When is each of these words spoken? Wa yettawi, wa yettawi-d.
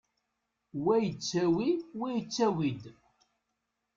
Wa 0.83 0.95
yettawi, 1.05 1.69
wa 1.99 2.07
yettawi-d. 2.15 2.83